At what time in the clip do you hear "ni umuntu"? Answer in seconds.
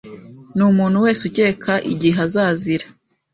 0.55-0.97